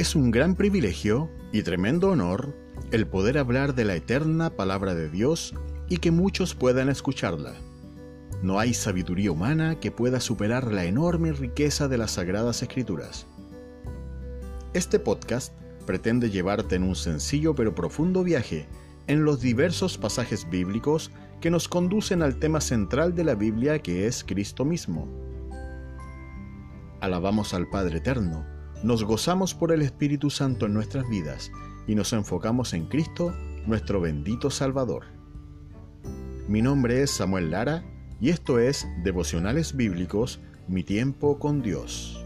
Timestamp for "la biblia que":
23.24-24.06